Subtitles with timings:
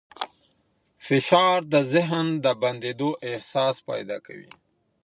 [1.05, 4.51] فشار د ذهن د بندېدو احساس پیدا کوي.